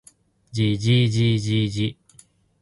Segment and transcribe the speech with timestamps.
[0.51, 1.95] じじじじじ